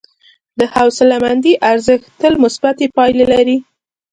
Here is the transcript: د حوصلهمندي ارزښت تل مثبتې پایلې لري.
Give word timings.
د 0.59 0.61
حوصلهمندي 0.73 1.53
ارزښت 1.71 2.07
تل 2.21 2.33
مثبتې 2.43 2.85
پایلې 2.97 3.25
لري. 3.33 3.57